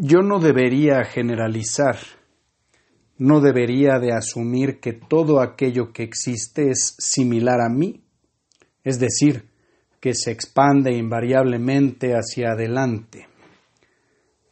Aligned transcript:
Yo 0.00 0.22
no 0.22 0.38
debería 0.38 1.04
generalizar, 1.04 1.96
no 3.16 3.40
debería 3.40 3.98
de 3.98 4.12
asumir 4.12 4.78
que 4.78 4.92
todo 4.92 5.40
aquello 5.40 5.92
que 5.92 6.04
existe 6.04 6.70
es 6.70 6.94
similar 6.98 7.60
a 7.60 7.68
mí, 7.68 8.04
es 8.84 9.00
decir, 9.00 9.48
que 9.98 10.14
se 10.14 10.30
expande 10.30 10.92
invariablemente 10.92 12.12
hacia 12.12 12.52
adelante. 12.52 13.26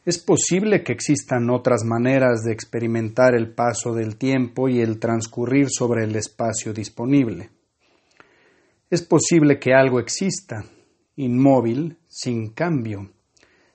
Es 0.05 0.19
posible 0.19 0.83
que 0.83 0.93
existan 0.93 1.49
otras 1.49 1.85
maneras 1.85 2.43
de 2.43 2.53
experimentar 2.53 3.37
el 3.37 3.55
paso 3.55 3.95
del 3.95 4.17
tiempo 4.17 4.69
y 4.69 4.81
el 4.81 4.99
transcurrir 4.99 5.69
sobre 5.71 6.03
el 6.03 6.17
espacio 6.17 6.73
disponible. 6.73 7.51
Es 8.91 9.03
posible 9.03 9.61
que 9.61 9.75
algo 9.75 10.01
exista, 10.01 10.65
inmóvil, 11.15 11.99
sin 12.09 12.51
cambio, 12.51 13.13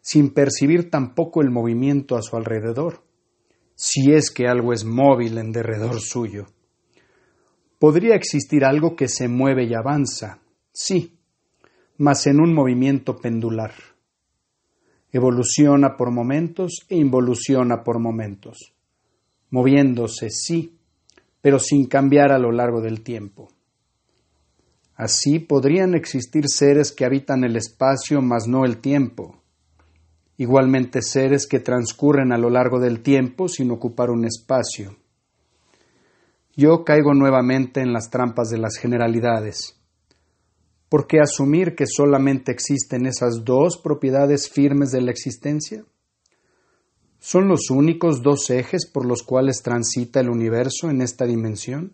sin 0.01 0.33
percibir 0.33 0.89
tampoco 0.89 1.41
el 1.41 1.51
movimiento 1.51 2.17
a 2.17 2.21
su 2.21 2.35
alrededor, 2.35 3.03
si 3.75 4.11
es 4.11 4.31
que 4.31 4.47
algo 4.47 4.73
es 4.73 4.83
móvil 4.83 5.37
en 5.37 5.51
derredor 5.51 5.99
suyo. 6.01 6.47
Podría 7.79 8.15
existir 8.15 8.65
algo 8.65 8.95
que 8.95 9.07
se 9.07 9.27
mueve 9.27 9.65
y 9.65 9.73
avanza, 9.73 10.39
sí, 10.71 11.17
mas 11.97 12.27
en 12.27 12.41
un 12.41 12.53
movimiento 12.53 13.17
pendular. 13.17 13.73
Evoluciona 15.11 15.97
por 15.97 16.11
momentos 16.11 16.85
e 16.89 16.97
involuciona 16.97 17.83
por 17.83 17.99
momentos, 17.99 18.73
moviéndose, 19.49 20.29
sí, 20.29 20.77
pero 21.41 21.59
sin 21.59 21.87
cambiar 21.87 22.31
a 22.31 22.39
lo 22.39 22.51
largo 22.51 22.81
del 22.81 23.01
tiempo. 23.01 23.49
Así 24.95 25.39
podrían 25.39 25.95
existir 25.95 26.47
seres 26.47 26.91
que 26.91 27.05
habitan 27.05 27.43
el 27.43 27.55
espacio 27.55 28.21
mas 28.21 28.47
no 28.47 28.65
el 28.65 28.77
tiempo, 28.77 29.40
igualmente 30.37 31.01
seres 31.01 31.47
que 31.47 31.59
transcurren 31.59 32.31
a 32.31 32.37
lo 32.37 32.49
largo 32.49 32.79
del 32.79 33.01
tiempo 33.01 33.47
sin 33.47 33.71
ocupar 33.71 34.09
un 34.09 34.25
espacio. 34.25 34.95
Yo 36.55 36.83
caigo 36.83 37.13
nuevamente 37.13 37.81
en 37.81 37.93
las 37.93 38.09
trampas 38.09 38.49
de 38.49 38.57
las 38.57 38.77
generalidades. 38.77 39.77
¿Por 40.89 41.07
qué 41.07 41.19
asumir 41.21 41.75
que 41.75 41.85
solamente 41.87 42.51
existen 42.51 43.05
esas 43.05 43.45
dos 43.45 43.77
propiedades 43.77 44.49
firmes 44.49 44.91
de 44.91 45.01
la 45.01 45.11
existencia? 45.11 45.85
¿Son 47.19 47.47
los 47.47 47.69
únicos 47.69 48.21
dos 48.21 48.49
ejes 48.49 48.85
por 48.85 49.05
los 49.05 49.23
cuales 49.23 49.61
transita 49.63 50.19
el 50.19 50.29
universo 50.29 50.89
en 50.89 51.01
esta 51.01 51.25
dimensión? 51.25 51.93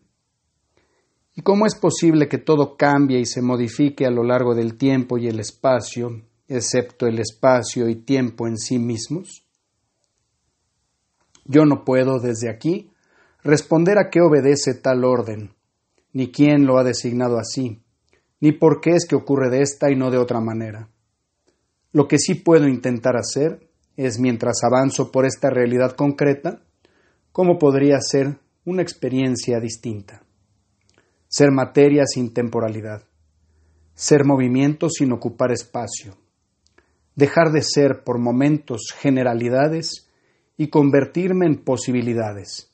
¿Y 1.36 1.44
cómo 1.44 1.68
es 1.68 1.76
posible 1.76 2.28
que 2.28 2.40
todo 2.40 2.78
cambie 2.78 3.20
y 3.20 3.26
se 3.26 3.44
modifique 3.44 4.08
a 4.08 4.10
lo 4.10 4.24
largo 4.24 4.56
del 4.56 4.78
tiempo 4.78 5.20
y 5.20 5.28
el 5.28 5.40
espacio 5.40 6.24
excepto 6.48 7.08
el 7.08 7.20
espacio 7.20 7.90
y 7.90 7.96
tiempo 7.96 8.48
en 8.48 8.58
sí 8.58 8.80
mismos? 8.80 9.46
Yo 11.46 11.66
no 11.66 11.84
puedo 11.84 12.20
desde 12.20 12.50
aquí 12.50 12.92
responder 13.44 13.98
a 13.98 14.10
qué 14.10 14.22
obedece 14.22 14.74
tal 14.74 15.04
orden, 15.06 15.54
ni 16.14 16.32
quién 16.32 16.66
lo 16.66 16.78
ha 16.78 16.84
designado 16.84 17.38
así, 17.38 17.82
ni 18.40 18.52
por 18.52 18.82
qué 18.82 18.92
es 18.92 19.06
que 19.08 19.16
ocurre 19.16 19.50
de 19.50 19.62
esta 19.62 19.92
y 19.92 19.96
no 19.96 20.12
de 20.12 20.18
otra 20.18 20.42
manera. 20.42 20.90
Lo 21.92 22.08
que 22.08 22.18
sí 22.20 22.36
puedo 22.36 22.68
intentar 22.68 23.16
hacer 23.16 23.70
es, 23.96 24.20
mientras 24.20 24.64
avanzo 24.64 25.12
por 25.12 25.26
esta 25.26 25.50
realidad 25.50 25.94
concreta, 25.94 26.62
cómo 27.32 27.58
podría 27.58 28.00
ser 28.02 28.38
una 28.66 28.82
experiencia 28.82 29.60
distinta. 29.60 30.24
Ser 31.30 31.52
materia 31.52 32.06
sin 32.06 32.34
temporalidad. 32.34 33.04
Ser 33.96 34.26
movimiento 34.26 34.90
sin 34.90 35.12
ocupar 35.12 35.52
espacio 35.52 36.16
dejar 37.18 37.52
de 37.52 37.64
ser 37.64 38.04
por 38.04 38.20
momentos 38.20 38.94
generalidades 38.96 40.08
y 40.56 40.68
convertirme 40.68 41.48
en 41.48 41.64
posibilidades. 41.64 42.72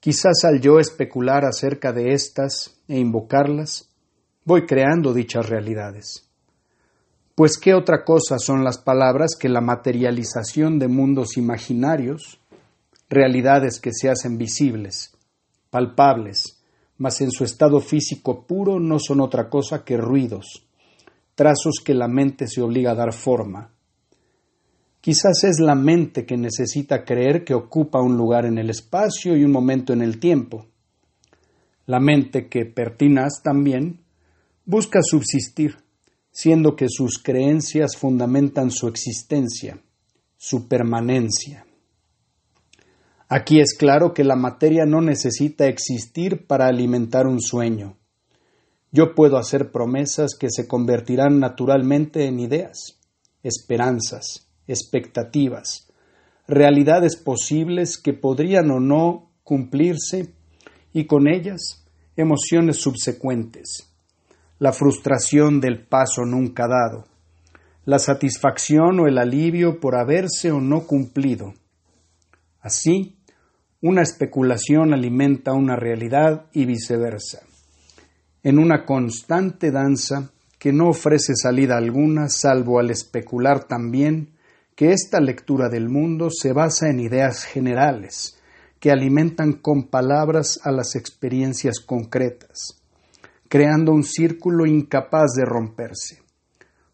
Quizás 0.00 0.44
al 0.44 0.62
yo 0.62 0.80
especular 0.80 1.44
acerca 1.44 1.92
de 1.92 2.14
estas 2.14 2.80
e 2.88 2.98
invocarlas, 2.98 3.90
voy 4.46 4.64
creando 4.64 5.12
dichas 5.12 5.46
realidades. 5.50 6.26
Pues 7.34 7.58
qué 7.58 7.74
otra 7.74 8.02
cosa 8.02 8.38
son 8.38 8.64
las 8.64 8.78
palabras 8.78 9.36
que 9.38 9.50
la 9.50 9.60
materialización 9.60 10.78
de 10.78 10.88
mundos 10.88 11.36
imaginarios, 11.36 12.40
realidades 13.10 13.78
que 13.78 13.92
se 13.92 14.08
hacen 14.08 14.38
visibles, 14.38 15.12
palpables, 15.68 16.62
mas 16.96 17.20
en 17.20 17.30
su 17.30 17.44
estado 17.44 17.80
físico 17.80 18.46
puro 18.46 18.80
no 18.80 18.98
son 18.98 19.20
otra 19.20 19.50
cosa 19.50 19.84
que 19.84 19.98
ruidos, 19.98 20.66
trazos 21.40 21.76
que 21.82 21.94
la 21.94 22.06
mente 22.06 22.46
se 22.46 22.60
obliga 22.60 22.90
a 22.90 22.94
dar 22.94 23.14
forma. 23.14 23.72
Quizás 25.00 25.42
es 25.44 25.58
la 25.58 25.74
mente 25.74 26.26
que 26.26 26.36
necesita 26.36 27.02
creer 27.02 27.44
que 27.44 27.54
ocupa 27.54 28.02
un 28.02 28.18
lugar 28.18 28.44
en 28.44 28.58
el 28.58 28.68
espacio 28.68 29.34
y 29.34 29.44
un 29.44 29.50
momento 29.50 29.94
en 29.94 30.02
el 30.02 30.20
tiempo. 30.20 30.66
La 31.86 31.98
mente 31.98 32.50
que 32.50 32.66
pertinaz 32.66 33.40
también 33.42 34.00
busca 34.66 35.00
subsistir, 35.02 35.78
siendo 36.30 36.76
que 36.76 36.88
sus 36.90 37.22
creencias 37.22 37.96
fundamentan 37.96 38.70
su 38.70 38.86
existencia, 38.86 39.80
su 40.36 40.68
permanencia. 40.68 41.64
Aquí 43.30 43.60
es 43.60 43.74
claro 43.78 44.12
que 44.12 44.24
la 44.24 44.36
materia 44.36 44.84
no 44.84 45.00
necesita 45.00 45.68
existir 45.68 46.46
para 46.46 46.66
alimentar 46.66 47.26
un 47.26 47.40
sueño. 47.40 47.96
Yo 48.92 49.14
puedo 49.14 49.36
hacer 49.36 49.70
promesas 49.70 50.34
que 50.34 50.48
se 50.50 50.66
convertirán 50.66 51.38
naturalmente 51.38 52.26
en 52.26 52.40
ideas, 52.40 52.98
esperanzas, 53.44 54.48
expectativas, 54.66 55.92
realidades 56.48 57.14
posibles 57.14 57.98
que 57.98 58.14
podrían 58.14 58.72
o 58.72 58.80
no 58.80 59.30
cumplirse 59.44 60.34
y 60.92 61.06
con 61.06 61.28
ellas 61.28 61.86
emociones 62.16 62.78
subsecuentes, 62.80 63.88
la 64.58 64.72
frustración 64.72 65.60
del 65.60 65.86
paso 65.86 66.24
nunca 66.24 66.66
dado, 66.66 67.06
la 67.84 68.00
satisfacción 68.00 68.98
o 68.98 69.06
el 69.06 69.18
alivio 69.18 69.78
por 69.78 69.94
haberse 69.94 70.50
o 70.50 70.60
no 70.60 70.88
cumplido. 70.88 71.54
Así, 72.60 73.16
una 73.80 74.02
especulación 74.02 74.92
alimenta 74.92 75.52
una 75.52 75.76
realidad 75.76 76.46
y 76.52 76.66
viceversa 76.66 77.42
en 78.42 78.58
una 78.58 78.84
constante 78.84 79.70
danza 79.70 80.30
que 80.58 80.72
no 80.72 80.88
ofrece 80.88 81.34
salida 81.34 81.76
alguna 81.76 82.28
salvo 82.28 82.78
al 82.78 82.90
especular 82.90 83.64
también 83.64 84.30
que 84.74 84.92
esta 84.92 85.20
lectura 85.20 85.68
del 85.68 85.90
mundo 85.90 86.28
se 86.30 86.54
basa 86.54 86.88
en 86.88 87.00
ideas 87.00 87.44
generales 87.44 88.38
que 88.78 88.90
alimentan 88.90 89.52
con 89.52 89.88
palabras 89.88 90.58
a 90.64 90.72
las 90.72 90.96
experiencias 90.96 91.80
concretas, 91.80 92.80
creando 93.48 93.92
un 93.92 94.04
círculo 94.04 94.64
incapaz 94.64 95.32
de 95.36 95.44
romperse, 95.44 96.22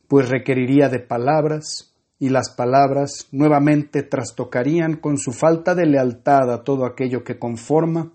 pues 0.08 0.28
requeriría 0.28 0.88
de 0.88 0.98
palabras 0.98 1.92
y 2.18 2.30
las 2.30 2.50
palabras 2.50 3.28
nuevamente 3.30 4.02
trastocarían 4.02 4.96
con 4.96 5.16
su 5.16 5.32
falta 5.32 5.76
de 5.76 5.86
lealtad 5.86 6.52
a 6.52 6.64
todo 6.64 6.86
aquello 6.86 7.22
que 7.22 7.38
conforma 7.38 8.10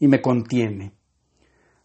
y 0.00 0.08
me 0.08 0.22
contiene 0.22 0.93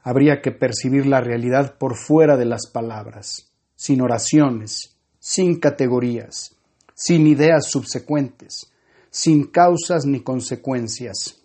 habría 0.01 0.41
que 0.41 0.51
percibir 0.51 1.05
la 1.05 1.21
realidad 1.21 1.77
por 1.77 1.95
fuera 1.95 2.37
de 2.37 2.45
las 2.45 2.67
palabras, 2.67 3.51
sin 3.75 4.01
oraciones, 4.01 4.97
sin 5.19 5.59
categorías, 5.59 6.55
sin 6.95 7.27
ideas 7.27 7.69
subsecuentes, 7.69 8.71
sin 9.09 9.45
causas 9.45 10.05
ni 10.05 10.21
consecuencias, 10.21 11.41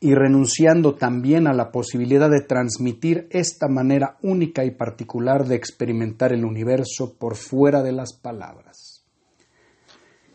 y 0.00 0.14
renunciando 0.14 0.94
también 0.94 1.46
a 1.46 1.54
la 1.54 1.72
posibilidad 1.72 2.30
de 2.30 2.42
transmitir 2.42 3.28
esta 3.30 3.66
manera 3.68 4.18
única 4.22 4.64
y 4.64 4.70
particular 4.70 5.46
de 5.46 5.56
experimentar 5.56 6.32
el 6.32 6.44
universo 6.44 7.14
por 7.14 7.36
fuera 7.36 7.82
de 7.82 7.92
las 7.92 8.12
palabras. 8.12 9.04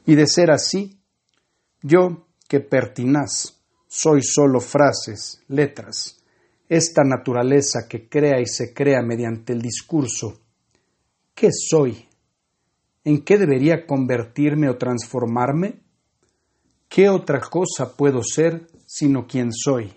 Y 0.05 0.15
de 0.15 0.25
ser 0.25 0.51
así, 0.51 0.99
yo, 1.81 2.27
que 2.47 2.59
pertinaz, 2.59 3.61
soy 3.87 4.21
solo 4.23 4.59
frases, 4.59 5.43
letras, 5.47 6.20
esta 6.71 7.03
naturaleza 7.03 7.85
que 7.89 8.07
crea 8.07 8.39
y 8.39 8.45
se 8.45 8.73
crea 8.73 9.01
mediante 9.01 9.51
el 9.51 9.61
discurso. 9.61 10.39
¿Qué 11.35 11.49
soy? 11.51 12.07
¿En 13.03 13.25
qué 13.25 13.37
debería 13.37 13.85
convertirme 13.85 14.69
o 14.69 14.77
transformarme? 14.77 15.81
¿Qué 16.87 17.09
otra 17.09 17.41
cosa 17.41 17.97
puedo 17.97 18.23
ser 18.23 18.69
sino 18.85 19.27
quien 19.27 19.51
soy? 19.51 19.91